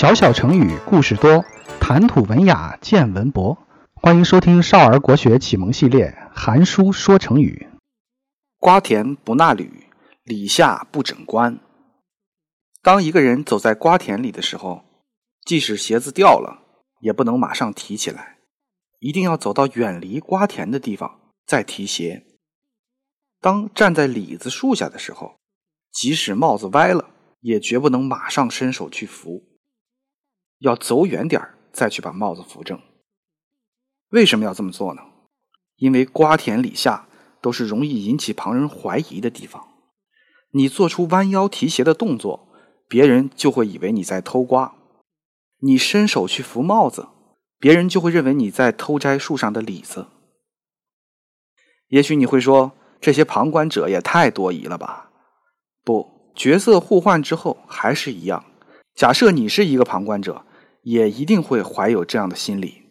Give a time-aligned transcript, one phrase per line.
[0.00, 1.44] 小小成语故事多，
[1.78, 3.58] 谈吐文雅见文博。
[3.92, 7.68] 欢迎收听少儿国学启蒙系列《韩书说成语》。
[8.58, 9.88] 瓜田不纳履，
[10.24, 11.58] 李下不整冠。
[12.80, 14.82] 当一个人走在瓜田里的时候，
[15.44, 16.62] 即使鞋子掉了，
[17.00, 18.38] 也不能马上提起来，
[19.00, 22.24] 一定要走到远离瓜田的地方再提鞋。
[23.42, 25.38] 当站在李子树下的时候，
[25.92, 29.44] 即使帽子歪了，也绝不能马上伸手去扶，
[30.60, 31.42] 要走远点
[31.72, 32.80] 再去把帽子扶正。
[34.08, 35.02] 为什么要这么做呢？
[35.76, 37.06] 因为瓜田李下
[37.40, 39.68] 都是容易引起旁人怀疑的地方，
[40.52, 42.46] 你做出弯腰提鞋的动作。
[42.88, 44.74] 别人就会以为你在偷瓜，
[45.60, 47.06] 你伸手去扶帽子，
[47.60, 50.08] 别人就会认为你在偷摘树上的李子。
[51.86, 55.12] 也许你会说，这些旁观者也太多疑了吧？
[55.84, 58.44] 不，角色互换之后还是一样。
[58.96, 60.44] 假设你是一个旁观者，
[60.82, 62.82] 也一定会怀有这样的心理。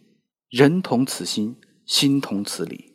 [0.50, 2.94] 人同此心，心同此理。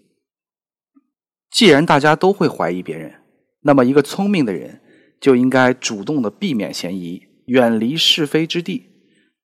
[1.50, 3.22] 既然大家都会怀疑别人，
[3.60, 4.80] 那么一个聪明的人。
[5.20, 8.90] 就应该主动的避免嫌疑，远离是非之地，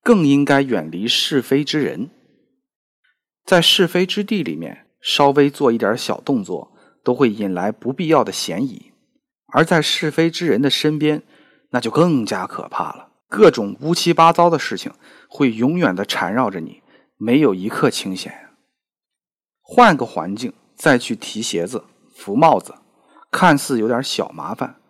[0.03, 2.11] 更应该远离是非之人。
[3.47, 8.93] 在是非之地里面，稍微做一点小动作，都会引来不必要的嫌疑；
[9.55, 11.23] 而在是非之人的身边，
[11.71, 13.10] 那就更加可怕了。
[13.31, 14.93] 各种乌七八糟的事情
[15.29, 16.83] 会永远的缠绕着你，
[17.17, 18.51] 没有一刻清闲。
[19.63, 22.75] 换个环境再去提鞋子、扶帽子，
[23.31, 24.81] 看似有点小麻烦。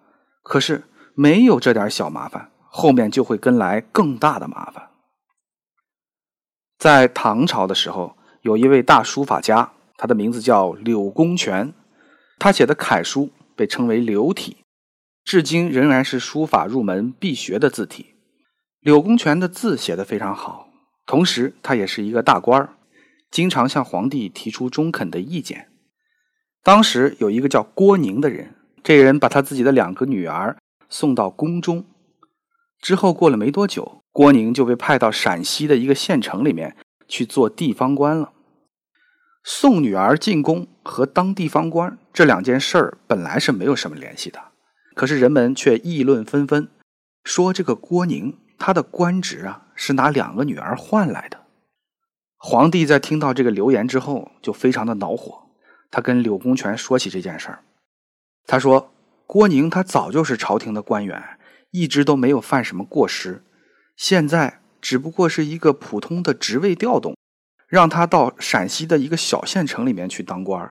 [0.43, 4.89] 可是没有这点小麻烦，后面就会跟来更大的麻烦。
[6.79, 11.75] 在唐朝的时候，有一位大书法家，他的名字叫柳公权，
[12.39, 14.57] 他写的楷书被称为柳体，
[15.25, 18.15] 至今仍然是书法入门必学的字体。
[18.81, 20.69] 柳公权的字写得非常好，
[21.07, 22.77] 同时他也是一个大官儿，
[23.31, 25.69] 经常向皇帝提出中肯的意见。
[26.63, 28.57] 当时有一个叫郭宁的人。
[28.83, 30.57] 这人把他自己的两个女儿
[30.89, 31.85] 送到宫中，
[32.81, 36.75] 之后过了没多久，郭宁就被派到陕西的一个县城里面
[37.07, 38.33] 去做地方官了。
[39.45, 44.41] 送女儿进宫和当地方官这两件事儿本来是没有什么联系的，
[44.95, 46.67] 可是人们却议论纷纷，
[47.23, 51.47] 说这个郭宁他的官职啊是拿两个女儿换来的。
[52.37, 55.49] 皇帝在听到这个流言之后，就非常的恼火，
[55.91, 57.65] 他跟柳公权说起这件事儿。
[58.47, 58.93] 他说
[59.27, 61.39] ：“郭宁他早就是朝廷的官员，
[61.71, 63.43] 一直都没有犯什么过失，
[63.97, 67.17] 现在只不过是一个普通的职位调动，
[67.67, 70.71] 让他到陕西的一个小县城里面去当官儿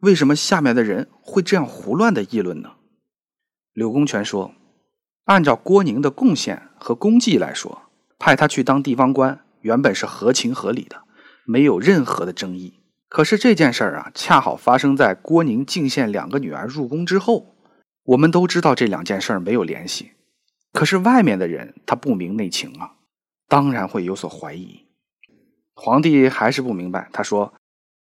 [0.00, 2.72] 为什么下面的人会这样胡乱的议论呢？”
[3.74, 4.54] 柳公权说
[5.28, 7.82] ：“按照郭宁的贡献和功绩来说，
[8.18, 11.02] 派他去当地方官原本是合情合理的，
[11.44, 12.80] 没有任何的争议。”
[13.10, 17.54] 可是这件事儿啊，恰好发生在郭宁进献两个女儿入宫之后。
[18.04, 20.12] 我们都知道这两件事儿没有联系，
[20.72, 22.92] 可是外面的人他不明内情啊，
[23.46, 24.86] 当然会有所怀疑。
[25.74, 27.52] 皇帝还是不明白，他说：“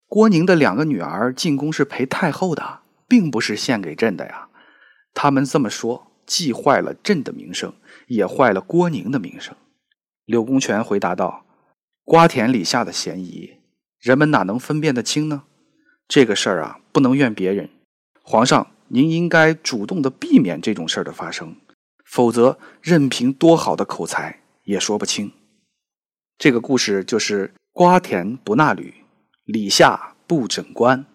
[0.07, 4.47] 郭宁的两个女儿进宫是陪太后的，并不是献给朕的呀。
[5.13, 7.73] 他们这么说，既坏了朕的名声，
[8.05, 9.55] 也坏了郭宁的名声。”
[10.25, 11.43] 柳公权回答道
[12.05, 13.55] ：“瓜田李下的嫌疑。”
[13.99, 15.43] 人们哪能分辨得清呢？
[16.07, 17.69] 这个事儿啊，不能怨别人。
[18.21, 21.55] 皇上，您应该主动的避免这种事儿的发生，
[22.05, 25.31] 否则任凭多好的口才也说不清。
[26.37, 28.93] 这个故事就是“瓜田不纳履，
[29.43, 31.05] 李下不整冠”。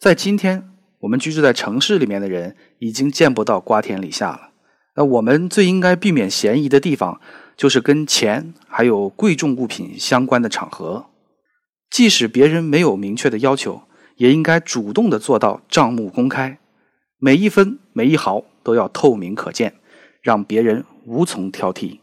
[0.00, 0.66] 在今天，
[1.00, 4.52] 我们居住在城市里面的人已经见不到瓜田李下了。
[4.96, 7.20] 那我们最应该避免嫌疑的地方。
[7.54, 11.10] 就是跟钱还有贵重物品相关的场合，
[11.90, 13.82] 即使别人没有明确的要求，
[14.16, 16.58] 也应该主动的做到账目公开，
[17.18, 19.74] 每一分每一毫都要透明可见，
[20.22, 21.98] 让别人无从挑剔。